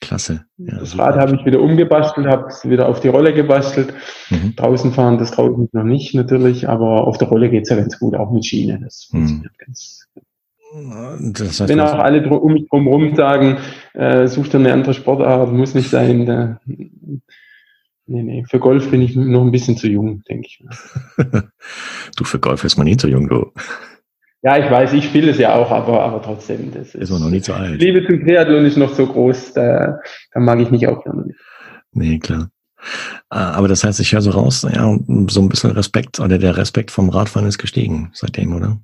Klasse. 0.00 0.44
Ja, 0.58 0.78
das 0.78 0.98
Rad 0.98 1.16
habe 1.16 1.36
ich 1.36 1.46
wieder 1.46 1.60
umgebastelt, 1.60 2.26
habe 2.26 2.48
es 2.48 2.68
wieder 2.68 2.86
auf 2.86 3.00
die 3.00 3.08
Rolle 3.08 3.32
gebastelt. 3.32 3.94
Mhm. 4.28 4.54
Draußen 4.54 4.92
fahren, 4.92 5.16
das 5.16 5.30
draußen 5.30 5.70
noch 5.72 5.84
nicht 5.84 6.14
natürlich, 6.14 6.68
aber 6.68 7.06
auf 7.06 7.16
der 7.16 7.28
Rolle 7.28 7.48
geht's 7.48 7.70
ja 7.70 7.76
ganz 7.76 7.98
gut, 7.98 8.14
auch 8.14 8.30
mit 8.30 8.44
Schiene. 8.44 8.78
Das 8.82 9.08
mhm. 9.10 9.18
funktioniert 9.18 9.58
ganz, 9.58 10.05
das 10.72 11.60
heißt, 11.60 11.68
Wenn 11.68 11.80
auch 11.80 11.98
alle 11.98 12.28
um 12.28 12.52
mich 12.52 12.68
drumherum 12.68 13.14
sagen, 13.14 13.58
äh, 13.94 14.26
such 14.26 14.48
dir 14.48 14.58
eine 14.58 14.72
andere 14.72 14.94
Sportart, 14.94 15.52
muss 15.52 15.74
nicht 15.74 15.90
sein. 15.90 16.26
Da, 16.26 16.60
nee, 16.66 16.92
nee, 18.06 18.44
für 18.48 18.58
Golf 18.58 18.90
bin 18.90 19.02
ich 19.02 19.14
noch 19.14 19.42
ein 19.42 19.52
bisschen 19.52 19.76
zu 19.76 19.88
jung, 19.88 20.22
denke 20.28 20.48
ich. 20.48 20.64
du, 22.16 22.24
für 22.24 22.40
Golf 22.40 22.64
ist 22.64 22.76
man 22.76 22.86
nie 22.86 22.96
zu 22.96 23.08
jung, 23.08 23.28
du. 23.28 23.52
Ja, 24.42 24.58
ich 24.58 24.70
weiß, 24.70 24.92
ich 24.92 25.04
spiele 25.04 25.30
es 25.30 25.38
ja 25.38 25.54
auch, 25.54 25.70
aber, 25.70 26.02
aber 26.02 26.22
trotzdem. 26.22 26.72
Das 26.72 26.88
ist, 26.88 26.94
ist 26.94 27.10
man 27.10 27.22
noch 27.22 27.30
nie 27.30 27.40
zu 27.40 27.54
alt. 27.54 27.80
Liebe 27.80 28.06
zum 28.06 28.20
Triathlon 28.20 28.64
ist 28.64 28.76
noch 28.76 28.94
so 28.94 29.06
groß, 29.06 29.54
da, 29.54 29.98
da 30.32 30.40
mag 30.40 30.60
ich 30.60 30.70
nicht 30.70 30.86
aufhören. 30.86 31.32
Nee, 31.92 32.18
klar. 32.18 32.50
Ah, 33.30 33.52
aber 33.52 33.68
das 33.68 33.82
heißt, 33.82 33.98
ich 34.00 34.12
höre 34.12 34.20
so 34.20 34.30
raus, 34.30 34.62
ja, 34.62 34.98
so 35.28 35.40
ein 35.40 35.48
bisschen 35.48 35.70
Respekt 35.72 36.20
oder 36.20 36.38
der 36.38 36.56
Respekt 36.56 36.90
vom 36.90 37.08
Radfahren 37.08 37.48
ist 37.48 37.58
gestiegen 37.58 38.10
seitdem, 38.12 38.54
oder? 38.54 38.78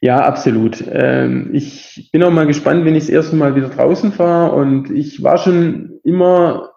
Ja, 0.00 0.18
absolut. 0.18 0.82
Ähm, 0.90 1.50
ich 1.52 2.10
bin 2.12 2.22
auch 2.22 2.30
mal 2.30 2.46
gespannt, 2.46 2.84
wenn 2.84 2.94
ich 2.94 3.04
das 3.04 3.10
erste 3.10 3.36
Mal 3.36 3.54
wieder 3.54 3.68
draußen 3.68 4.12
fahre. 4.12 4.54
Und 4.54 4.90
ich 4.90 5.22
war 5.22 5.38
schon 5.38 6.00
immer 6.04 6.72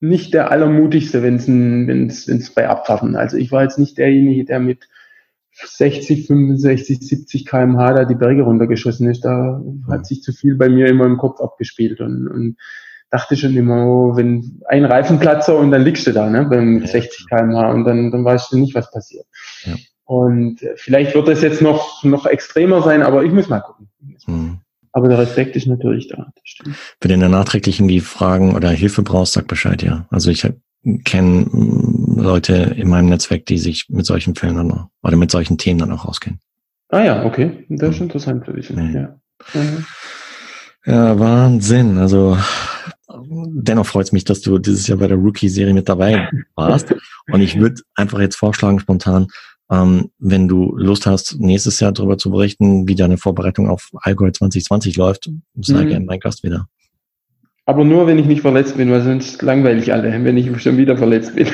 nicht 0.00 0.34
der 0.34 0.50
Allermutigste, 0.50 1.22
wenn 1.22 1.36
es 1.36 1.46
wenn's, 1.46 2.28
wenn's 2.28 2.50
bei 2.50 2.68
Abfahrten. 2.68 3.14
Also 3.14 3.36
ich 3.36 3.52
war 3.52 3.62
jetzt 3.62 3.78
nicht 3.78 3.98
derjenige, 3.98 4.44
der 4.44 4.58
mit 4.58 4.88
60, 5.54 6.26
65, 6.26 7.00
70 7.00 7.46
kmh 7.46 7.92
da 7.92 8.04
die 8.04 8.14
Berge 8.14 8.42
runtergeschossen 8.42 9.08
ist. 9.08 9.24
Da 9.24 9.62
hat 9.90 10.06
sich 10.06 10.22
zu 10.22 10.32
viel 10.32 10.56
bei 10.56 10.68
mir 10.68 10.86
immer 10.86 11.04
im 11.04 11.18
Kopf 11.18 11.40
abgespielt 11.40 12.00
und, 12.00 12.26
und 12.26 12.56
dachte 13.10 13.36
schon 13.36 13.54
immer, 13.54 13.86
oh, 13.86 14.16
wenn 14.16 14.62
ein 14.66 14.86
Reifenplatzer 14.86 15.56
und 15.56 15.70
dann 15.70 15.82
liegst 15.82 16.06
du 16.06 16.12
da, 16.12 16.30
ne, 16.30 16.46
beim 16.46 16.80
ja. 16.80 16.86
60 16.86 17.28
kmh 17.28 17.70
und 17.70 17.84
dann, 17.84 18.10
dann 18.10 18.24
weißt 18.24 18.52
du 18.52 18.58
nicht, 18.58 18.74
was 18.74 18.90
passiert. 18.90 19.26
Ja. 19.64 19.74
Und 20.12 20.58
vielleicht 20.76 21.14
wird 21.14 21.26
das 21.26 21.40
jetzt 21.40 21.62
noch, 21.62 22.04
noch 22.04 22.26
extremer 22.26 22.82
sein, 22.82 23.02
aber 23.02 23.24
ich 23.24 23.32
muss 23.32 23.48
mal 23.48 23.60
gucken. 23.60 23.88
Hm. 24.26 24.58
Aber 24.92 25.08
der 25.08 25.16
Respekt 25.16 25.56
ist 25.56 25.66
natürlich 25.66 26.08
da. 26.08 26.30
Wenn 27.00 27.12
du 27.12 27.18
der 27.18 27.28
nachträglichen 27.30 27.88
die 27.88 28.00
Fragen 28.00 28.54
oder 28.54 28.68
Hilfe 28.68 29.00
brauchst, 29.00 29.32
sag 29.32 29.48
Bescheid, 29.48 29.82
ja. 29.82 30.06
Also 30.10 30.30
ich 30.30 30.46
kenne 31.04 31.46
Leute 32.14 32.74
in 32.76 32.90
meinem 32.90 33.08
Netzwerk, 33.08 33.46
die 33.46 33.56
sich 33.56 33.86
mit 33.88 34.04
solchen 34.04 34.34
Fällen 34.34 34.56
dann 34.56 34.72
auch, 34.72 34.88
oder 35.02 35.16
mit 35.16 35.30
solchen 35.30 35.56
Themen 35.56 35.78
dann 35.78 35.92
auch 35.92 36.04
auskennen. 36.04 36.40
Ah 36.90 37.02
ja, 37.02 37.24
okay. 37.24 37.64
Das 37.70 37.92
ist 37.92 37.96
hm. 37.96 38.02
interessant 38.02 38.44
für 38.44 38.52
dich. 38.52 38.68
Nee. 38.68 38.92
Ja. 38.92 39.18
Mhm. 39.54 39.86
ja, 40.84 41.18
Wahnsinn. 41.18 41.96
Also 41.96 42.36
dennoch 43.08 43.86
freut 43.86 44.04
es 44.04 44.12
mich, 44.12 44.24
dass 44.24 44.42
du 44.42 44.58
dieses 44.58 44.86
Jahr 44.88 44.98
bei 44.98 45.08
der 45.08 45.16
Rookie-Serie 45.16 45.72
mit 45.72 45.88
dabei 45.88 46.28
warst. 46.54 46.94
Und 47.32 47.40
ich 47.40 47.58
würde 47.58 47.80
einfach 47.94 48.20
jetzt 48.20 48.36
vorschlagen, 48.36 48.78
spontan, 48.78 49.28
ähm, 49.70 50.10
wenn 50.18 50.48
du 50.48 50.74
Lust 50.76 51.06
hast, 51.06 51.40
nächstes 51.40 51.80
Jahr 51.80 51.92
darüber 51.92 52.18
zu 52.18 52.30
berichten, 52.30 52.88
wie 52.88 52.94
deine 52.94 53.16
Vorbereitung 53.16 53.68
auf 53.68 53.90
Allgäu 53.94 54.30
2020 54.30 54.96
läuft, 54.96 55.30
sei 55.60 55.84
mhm. 55.84 55.88
gerne 55.88 56.06
mein 56.06 56.20
Gast 56.20 56.42
wieder. 56.42 56.68
Aber 57.64 57.84
nur, 57.84 58.06
wenn 58.06 58.18
ich 58.18 58.26
nicht 58.26 58.42
verletzt 58.42 58.76
bin, 58.76 58.90
weil 58.90 59.02
sonst 59.02 59.40
langweile 59.42 59.78
ich 59.78 59.92
alle, 59.92 60.12
wenn 60.24 60.36
ich 60.36 60.60
schon 60.60 60.76
wieder 60.76 60.96
verletzt 60.96 61.36
bin. 61.36 61.46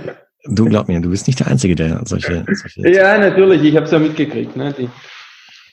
du 0.44 0.64
glaub 0.64 0.88
mir, 0.88 1.00
du 1.00 1.10
bist 1.10 1.26
nicht 1.28 1.38
der 1.38 1.46
Einzige, 1.46 1.76
der 1.76 2.02
solche. 2.04 2.44
solche 2.52 2.90
ja, 2.92 3.16
natürlich, 3.18 3.62
ich 3.62 3.76
habe 3.76 3.86
es 3.86 3.92
ja 3.92 3.98
mitgekriegt. 3.98 4.56
Ne? 4.56 4.74
Die 4.76 4.88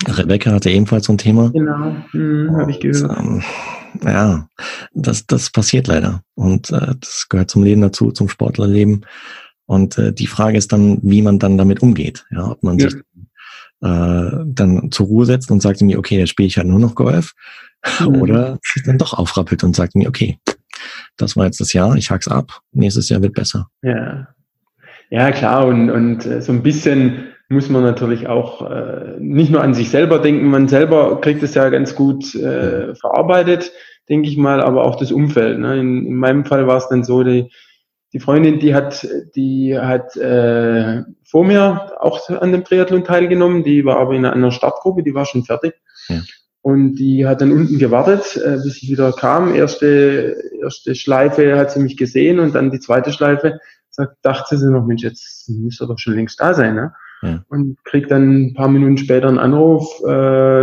Rebecca 0.07 0.51
hatte 0.51 0.69
ebenfalls 0.69 1.07
so 1.07 1.13
ein 1.13 1.17
Thema. 1.17 1.49
Genau, 1.51 1.95
hm, 2.11 2.55
habe 2.55 2.71
ich 2.71 2.79
gehört. 2.79 3.17
Ähm, 3.17 3.43
ja, 4.03 4.47
das, 4.93 5.25
das 5.25 5.49
passiert 5.49 5.87
leider. 5.87 6.21
Und 6.35 6.69
äh, 6.71 6.93
das 6.99 7.27
gehört 7.27 7.49
zum 7.49 7.63
Leben 7.63 7.81
dazu, 7.81 8.11
zum 8.11 8.29
Sportlerleben. 8.29 9.05
Und 9.69 9.99
äh, 9.99 10.11
die 10.11 10.25
Frage 10.25 10.57
ist 10.57 10.71
dann, 10.73 10.97
wie 11.03 11.21
man 11.21 11.37
dann 11.37 11.59
damit 11.59 11.83
umgeht. 11.83 12.25
Ja, 12.31 12.49
ob 12.49 12.63
man 12.63 12.79
ja. 12.79 12.89
sich 12.89 13.01
äh, 13.81 14.43
dann 14.43 14.89
zur 14.89 15.05
Ruhe 15.05 15.27
setzt 15.27 15.51
und 15.51 15.61
sagt 15.61 15.79
mir, 15.81 15.99
okay, 15.99 16.17
jetzt 16.17 16.29
spiele 16.29 16.47
ich 16.47 16.57
halt 16.57 16.65
nur 16.65 16.79
noch 16.79 16.95
Golf. 16.95 17.35
Mhm. 17.99 18.07
Oder 18.19 18.57
sich 18.63 18.81
dann 18.83 18.97
doch 18.97 19.13
aufrappelt 19.13 19.63
und 19.63 19.75
sagt 19.75 19.93
mir, 19.93 20.09
okay, 20.09 20.39
das 21.17 21.37
war 21.37 21.45
jetzt 21.45 21.59
das 21.59 21.71
Jahr, 21.71 21.95
ich 21.95 22.09
hack's 22.09 22.27
ab, 22.27 22.61
nächstes 22.71 23.09
Jahr 23.09 23.21
wird 23.21 23.35
besser. 23.35 23.67
Ja. 23.83 24.29
Ja, 25.11 25.31
klar, 25.31 25.67
und, 25.67 25.91
und 25.91 26.25
äh, 26.25 26.41
so 26.41 26.51
ein 26.51 26.63
bisschen 26.63 27.27
muss 27.49 27.69
man 27.69 27.83
natürlich 27.83 28.27
auch 28.27 28.67
äh, 28.71 29.17
nicht 29.19 29.51
nur 29.51 29.61
an 29.61 29.75
sich 29.75 29.91
selber 29.91 30.17
denken, 30.17 30.49
man 30.49 30.67
selber 30.67 31.21
kriegt 31.21 31.43
es 31.43 31.53
ja 31.53 31.69
ganz 31.69 31.93
gut 31.93 32.33
äh, 32.33 32.95
verarbeitet, 32.95 33.71
denke 34.09 34.29
ich 34.29 34.37
mal, 34.37 34.61
aber 34.61 34.83
auch 34.83 34.95
das 34.95 35.11
Umfeld. 35.11 35.59
Ne? 35.59 35.79
In, 35.79 36.07
in 36.07 36.15
meinem 36.15 36.45
Fall 36.45 36.65
war 36.65 36.77
es 36.77 36.89
dann 36.89 37.03
so, 37.03 37.23
die, 37.23 37.51
die 38.13 38.19
Freundin, 38.19 38.59
die 38.59 38.73
hat, 38.73 39.07
die 39.35 39.77
hat 39.77 40.15
äh, 40.17 41.03
vor 41.23 41.45
mir 41.45 41.91
auch 41.99 42.27
an 42.29 42.51
dem 42.51 42.63
Triathlon 42.63 43.03
teilgenommen, 43.03 43.63
die 43.63 43.85
war 43.85 43.97
aber 43.97 44.13
in 44.13 44.25
einer 44.25 44.33
anderen 44.33 44.51
Startgruppe, 44.51 45.03
die 45.03 45.13
war 45.13 45.25
schon 45.25 45.43
fertig. 45.43 45.75
Ja. 46.07 46.21
Und 46.61 46.95
die 46.95 47.25
hat 47.25 47.41
dann 47.41 47.51
unten 47.51 47.77
gewartet, 47.77 48.35
äh, 48.37 48.57
bis 48.63 48.81
ich 48.81 48.89
wieder 48.89 49.13
kam. 49.13 49.53
Erste, 49.53 50.35
erste 50.61 50.95
Schleife 50.95 51.57
hat 51.57 51.71
sie 51.71 51.79
mich 51.79 51.97
gesehen 51.97 52.39
und 52.39 52.55
dann 52.55 52.71
die 52.71 52.79
zweite 52.79 53.13
Schleife 53.13 53.59
sagt, 53.89 54.17
dachte 54.23 54.57
sie 54.57 54.69
noch, 54.69 54.85
Mensch, 54.85 55.03
jetzt 55.03 55.47
müsste 55.49 55.85
er 55.85 55.87
doch 55.87 55.99
schon 55.99 56.15
längst 56.15 56.39
da 56.41 56.53
sein. 56.53 56.75
Ne? 56.75 56.93
Ja. 57.21 57.43
Und 57.47 57.77
kriegt 57.85 58.11
dann 58.11 58.47
ein 58.47 58.53
paar 58.55 58.67
Minuten 58.69 58.97
später 58.97 59.27
einen 59.27 59.39
Anruf, 59.39 60.01
äh, 60.03 60.07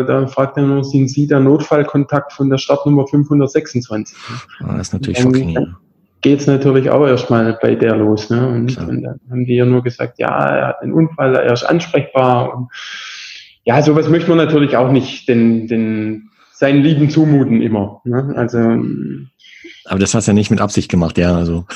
da 0.05 0.27
fragt 0.27 0.57
er 0.57 0.65
nur, 0.65 0.85
sind 0.85 1.09
Sie 1.09 1.27
der 1.27 1.41
Notfallkontakt 1.41 2.33
von 2.33 2.51
der 2.51 2.59
Startnummer 2.59 3.07
526? 3.07 4.17
Ah, 4.61 4.77
das 4.77 4.89
ist 4.89 4.93
natürlich 4.95 5.19
schockierend 5.19 5.77
geht 6.21 6.41
es 6.41 6.47
natürlich 6.47 6.91
auch 6.91 7.07
erstmal 7.07 7.59
bei 7.61 7.75
der 7.75 7.97
los. 7.97 8.31
Ne? 8.31 8.47
Und, 8.47 8.77
und, 8.79 9.03
dann 9.03 9.21
haben 9.31 9.45
die 9.45 9.55
ja 9.55 9.65
nur 9.65 9.83
gesagt, 9.83 10.19
ja, 10.19 10.29
er 10.29 10.69
hat 10.69 10.83
einen 10.83 10.93
Unfall, 10.93 11.35
er 11.35 11.53
ist 11.53 11.65
ansprechbar. 11.65 12.55
Und 12.55 12.69
ja, 13.65 13.83
sowas 13.83 14.09
möchte 14.09 14.29
man 14.29 14.39
natürlich 14.39 14.77
auch 14.77 14.91
nicht 14.91 15.29
den, 15.29 15.67
den 15.69 16.31
seinen 16.53 16.83
Lieben 16.83 17.11
zumuten 17.11 17.61
immer. 17.61 18.01
Ne? 18.05 18.33
Also, 18.37 18.59
Aber 19.85 19.99
das 19.99 20.15
hast 20.15 20.27
du 20.27 20.31
ja 20.31 20.35
nicht 20.35 20.51
mit 20.51 20.61
Absicht 20.61 20.91
gemacht, 20.91 21.19
ja. 21.19 21.37
Also. 21.37 21.67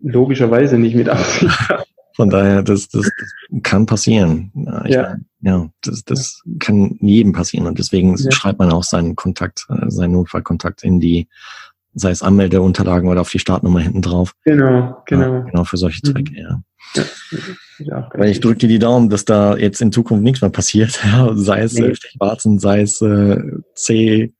Logischerweise 0.00 0.78
nicht 0.78 0.96
mit 0.96 1.08
Absicht. 1.08 1.56
Von 2.16 2.28
daher, 2.28 2.62
das, 2.62 2.88
das, 2.88 3.02
das 3.02 3.62
kann 3.62 3.86
passieren. 3.86 4.50
Ja, 4.54 4.86
ja. 4.86 5.02
Meine, 5.02 5.24
ja 5.40 5.70
das, 5.82 6.04
das 6.04 6.42
kann 6.58 6.98
jedem 7.00 7.32
passieren. 7.32 7.66
Und 7.66 7.78
deswegen 7.78 8.16
ja. 8.16 8.30
schreibt 8.30 8.58
man 8.58 8.72
auch 8.72 8.82
seinen 8.82 9.16
Kontakt, 9.16 9.66
äh, 9.70 9.88
seinen 9.90 10.12
Notfallkontakt 10.12 10.82
in 10.82 11.00
die 11.00 11.28
sei 11.94 12.10
es 12.10 12.22
Anmeldeunterlagen 12.22 13.08
oder 13.08 13.22
auf 13.22 13.30
die 13.30 13.38
Startnummer 13.38 13.80
hinten 13.80 14.02
drauf. 14.02 14.34
Genau, 14.44 15.02
genau. 15.06 15.34
Ja, 15.34 15.40
genau 15.40 15.64
für 15.64 15.76
solche 15.76 16.02
Zwecke, 16.02 16.32
mhm. 16.32 16.36
ja. 16.36 16.62
ja 17.78 18.10
Weil 18.14 18.30
ich 18.30 18.40
drücke 18.40 18.58
dir 18.58 18.68
die 18.68 18.78
Daumen, 18.78 19.10
dass 19.10 19.24
da 19.24 19.56
jetzt 19.56 19.80
in 19.80 19.92
Zukunft 19.92 20.22
nichts 20.22 20.40
mehr 20.40 20.50
passiert. 20.50 21.00
Ja, 21.10 21.30
sei 21.34 21.62
es 21.62 21.74
nee. 21.74 21.86
äh, 21.86 21.94
Stechwarzen, 21.94 22.58
sei 22.58 22.82
es 22.82 23.00
äh, 23.00 23.38
C, 23.74 24.32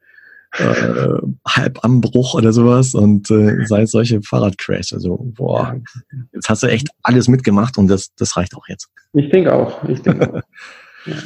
äh, 0.58 1.18
Halbanbruch 1.46 2.34
oder 2.34 2.52
sowas 2.52 2.94
und 2.94 3.30
äh, 3.30 3.66
sei 3.66 3.82
es 3.82 3.90
solche 3.90 4.22
Fahrradcrash. 4.22 4.92
Also, 4.92 5.18
boah, 5.18 5.76
jetzt 6.32 6.48
hast 6.48 6.62
du 6.62 6.68
echt 6.68 6.88
alles 7.02 7.28
mitgemacht 7.28 7.78
und 7.78 7.88
das, 7.88 8.14
das 8.16 8.36
reicht 8.36 8.54
auch 8.56 8.68
jetzt. 8.68 8.88
Ich 9.12 9.30
denke 9.30 9.52
auch. 9.52 9.82
Ich 9.88 10.02
denke 10.02 10.32
auch. 10.32 10.42
ja. 11.06 11.16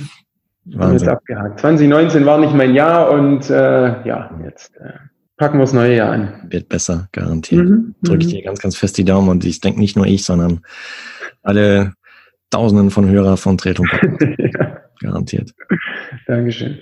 Wahnsinn. 0.67 0.99
Jetzt 0.99 1.09
abgehakt. 1.09 1.61
2019 1.61 2.25
war 2.25 2.39
nicht 2.39 2.55
mein 2.55 2.75
Jahr 2.75 3.11
und 3.11 3.51
äh, 3.51 4.07
ja, 4.07 4.31
jetzt. 4.43 4.75
Äh, 4.77 4.93
packen 5.37 5.59
wir 5.59 5.65
das 5.65 5.73
neue 5.73 5.97
Jahr 5.97 6.13
an. 6.13 6.47
Wird 6.49 6.69
besser, 6.69 7.09
garantiert. 7.13 7.69
Mhm. 7.69 7.95
Drücke 8.03 8.21
ich 8.21 8.27
mhm. 8.27 8.37
dir 8.37 8.43
ganz, 8.45 8.61
ganz 8.61 8.77
fest 8.77 8.99
die 8.99 9.05
Daumen 9.05 9.29
und 9.29 9.45
ich 9.45 9.61
denke 9.61 9.81
nicht 9.81 9.97
nur 9.97 10.07
ich, 10.07 10.25
sondern 10.25 10.61
alle 11.43 11.95
Tausenden 12.51 12.91
von 12.91 13.09
Hörer 13.09 13.37
von 13.37 13.59
Tretung. 13.59 13.89
ja. 14.39 14.79
Garantiert. 15.01 15.53
Dankeschön. 16.27 16.79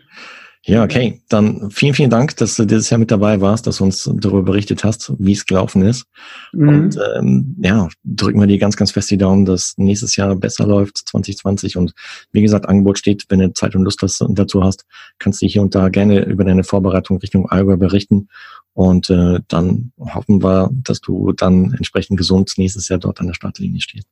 Ja, 0.64 0.84
okay. 0.84 1.20
Dann 1.28 1.70
vielen, 1.72 1.94
vielen 1.94 2.10
Dank, 2.10 2.36
dass 2.36 2.54
du 2.54 2.64
dieses 2.64 2.88
Jahr 2.88 2.98
mit 2.98 3.10
dabei 3.10 3.40
warst, 3.40 3.66
dass 3.66 3.78
du 3.78 3.84
uns 3.84 4.08
darüber 4.14 4.42
berichtet 4.42 4.84
hast, 4.84 5.12
wie 5.18 5.32
es 5.32 5.44
gelaufen 5.44 5.82
ist. 5.82 6.06
Mhm. 6.52 6.68
Und 6.68 6.98
ähm, 7.16 7.56
ja, 7.60 7.88
drücken 8.04 8.38
wir 8.38 8.46
dir 8.46 8.58
ganz, 8.58 8.76
ganz 8.76 8.92
fest 8.92 9.10
die 9.10 9.18
Daumen, 9.18 9.44
dass 9.44 9.74
nächstes 9.76 10.14
Jahr 10.14 10.36
besser 10.36 10.64
läuft, 10.64 10.98
2020. 10.98 11.76
Und 11.76 11.94
wie 12.30 12.42
gesagt, 12.42 12.68
Angebot 12.68 12.98
steht, 12.98 13.24
wenn 13.28 13.40
du 13.40 13.52
Zeit 13.52 13.74
und 13.74 13.82
Lust 13.82 14.02
dazu 14.02 14.62
hast, 14.62 14.84
kannst 15.18 15.42
du 15.42 15.46
hier 15.46 15.62
und 15.62 15.74
da 15.74 15.88
gerne 15.88 16.24
über 16.26 16.44
deine 16.44 16.62
Vorbereitung 16.62 17.18
Richtung 17.18 17.50
Allgäu 17.50 17.76
berichten. 17.76 18.28
Und 18.72 19.10
äh, 19.10 19.40
dann 19.48 19.90
hoffen 19.98 20.44
wir, 20.44 20.70
dass 20.72 21.00
du 21.00 21.32
dann 21.32 21.74
entsprechend 21.76 22.18
gesund 22.18 22.52
nächstes 22.56 22.88
Jahr 22.88 23.00
dort 23.00 23.20
an 23.20 23.26
der 23.26 23.34
Startlinie 23.34 23.80
stehst. 23.80 24.06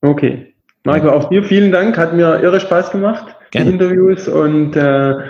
Okay. 0.00 0.54
Marco, 0.84 1.10
auch 1.10 1.28
dir 1.28 1.44
vielen 1.44 1.70
Dank. 1.70 1.98
Hat 1.98 2.14
mir 2.14 2.40
irre 2.42 2.60
Spaß 2.60 2.90
gemacht, 2.90 3.36
Gerne. 3.50 3.66
die 3.66 3.72
Interviews. 3.74 4.26
Und 4.26 4.74
äh, 4.74 5.28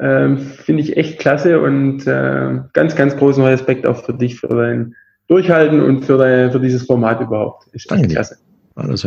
ähm, 0.00 0.38
Finde 0.38 0.82
ich 0.82 0.96
echt 0.96 1.18
klasse 1.18 1.60
und 1.60 2.06
äh, 2.06 2.60
ganz, 2.72 2.96
ganz 2.96 3.16
großen 3.16 3.44
Respekt 3.44 3.86
auch 3.86 4.04
für 4.04 4.14
dich, 4.14 4.40
für 4.40 4.48
dein 4.48 4.94
Durchhalten 5.28 5.80
und 5.80 6.04
für, 6.04 6.18
dein, 6.18 6.50
für 6.50 6.60
dieses 6.60 6.84
Format 6.84 7.20
überhaupt. 7.20 7.68
Ist 7.72 7.90
Danke 7.90 8.08
dir. 8.08 8.14
klasse. 8.14 8.38
Alles 8.74 9.04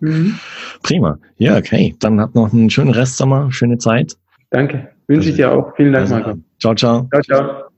mhm. 0.00 0.38
Prima. 0.82 1.18
Ja, 1.38 1.56
okay. 1.56 1.94
Dann 1.98 2.20
habt 2.20 2.34
noch 2.34 2.52
einen 2.52 2.70
schönen 2.70 2.90
Restsommer, 2.90 3.50
schöne 3.52 3.78
Zeit. 3.78 4.16
Danke. 4.50 4.88
Wünsche 5.08 5.30
ich 5.30 5.36
dir 5.36 5.50
auch. 5.50 5.74
Vielen 5.76 5.92
Dank, 5.92 6.10
also, 6.10 6.14
Marco. 6.14 6.38
Ciao, 6.60 6.74
ciao. 6.74 7.08
Ciao, 7.10 7.22
ciao. 7.22 7.68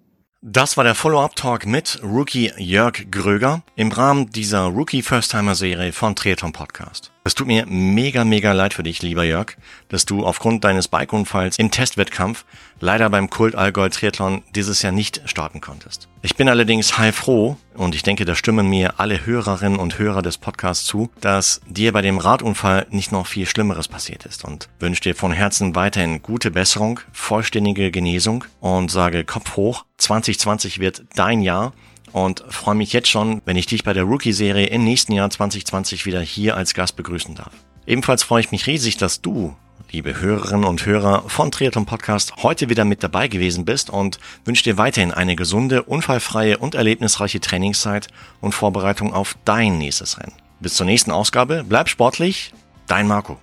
Das 0.42 0.76
war 0.76 0.84
der 0.84 0.94
Follow-up-Talk 0.94 1.66
mit 1.66 2.00
Rookie 2.02 2.50
Jörg 2.56 3.10
Gröger 3.10 3.62
im 3.76 3.92
Rahmen 3.92 4.30
dieser 4.30 4.66
Rookie 4.66 5.02
First-Timer-Serie 5.02 5.92
von 5.92 6.16
Triathlon 6.16 6.52
Podcast. 6.52 7.09
Es 7.22 7.34
tut 7.34 7.46
mir 7.46 7.66
mega, 7.66 8.24
mega 8.24 8.52
leid 8.52 8.72
für 8.72 8.82
dich, 8.82 9.02
lieber 9.02 9.24
Jörg, 9.24 9.56
dass 9.88 10.06
du 10.06 10.24
aufgrund 10.24 10.64
deines 10.64 10.88
Bikeunfalls 10.88 11.58
im 11.58 11.70
Testwettkampf 11.70 12.46
leider 12.80 13.10
beim 13.10 13.28
Kult 13.28 13.54
Allgäu 13.54 13.90
Triathlon 13.90 14.42
dieses 14.54 14.80
Jahr 14.80 14.92
nicht 14.92 15.20
starten 15.26 15.60
konntest. 15.60 16.08
Ich 16.22 16.36
bin 16.36 16.48
allerdings 16.48 16.96
heilfroh 16.96 17.58
und 17.74 17.94
ich 17.94 18.02
denke, 18.02 18.24
da 18.24 18.34
stimmen 18.34 18.68
mir 18.70 18.98
alle 18.98 19.26
Hörerinnen 19.26 19.78
und 19.78 19.98
Hörer 19.98 20.22
des 20.22 20.38
Podcasts 20.38 20.86
zu, 20.86 21.10
dass 21.20 21.60
dir 21.68 21.92
bei 21.92 22.00
dem 22.00 22.16
Radunfall 22.16 22.86
nicht 22.88 23.12
noch 23.12 23.26
viel 23.26 23.44
Schlimmeres 23.44 23.88
passiert 23.88 24.24
ist 24.24 24.46
und 24.46 24.70
wünsche 24.78 25.02
dir 25.02 25.14
von 25.14 25.32
Herzen 25.32 25.74
weiterhin 25.74 26.22
gute 26.22 26.50
Besserung, 26.50 27.00
vollständige 27.12 27.90
Genesung 27.90 28.44
und 28.60 28.90
sage 28.90 29.24
Kopf 29.24 29.56
hoch, 29.56 29.84
2020 29.98 30.78
wird 30.78 31.04
dein 31.14 31.42
Jahr 31.42 31.74
und 32.12 32.44
freue 32.48 32.74
mich 32.74 32.92
jetzt 32.92 33.08
schon, 33.08 33.42
wenn 33.44 33.56
ich 33.56 33.66
dich 33.66 33.84
bei 33.84 33.92
der 33.92 34.04
Rookie-Serie 34.04 34.66
im 34.66 34.84
nächsten 34.84 35.12
Jahr 35.12 35.30
2020 35.30 36.06
wieder 36.06 36.20
hier 36.20 36.56
als 36.56 36.74
Gast 36.74 36.96
begrüßen 36.96 37.34
darf. 37.34 37.52
Ebenfalls 37.86 38.22
freue 38.22 38.40
ich 38.40 38.52
mich 38.52 38.66
riesig, 38.66 38.96
dass 38.96 39.20
du, 39.20 39.56
liebe 39.90 40.20
Hörerinnen 40.20 40.64
und 40.64 40.86
Hörer 40.86 41.24
von 41.28 41.50
Triathlon 41.50 41.86
Podcast, 41.86 42.34
heute 42.42 42.68
wieder 42.68 42.84
mit 42.84 43.02
dabei 43.02 43.28
gewesen 43.28 43.64
bist 43.64 43.90
und 43.90 44.18
wünsche 44.44 44.64
dir 44.64 44.78
weiterhin 44.78 45.12
eine 45.12 45.36
gesunde, 45.36 45.82
unfallfreie 45.82 46.58
und 46.58 46.74
erlebnisreiche 46.74 47.40
Trainingszeit 47.40 48.08
und 48.40 48.52
Vorbereitung 48.52 49.12
auf 49.12 49.36
dein 49.44 49.78
nächstes 49.78 50.18
Rennen. 50.18 50.34
Bis 50.60 50.74
zur 50.74 50.86
nächsten 50.86 51.10
Ausgabe, 51.10 51.64
bleib 51.68 51.88
sportlich, 51.88 52.52
dein 52.86 53.06
Marco. 53.06 53.38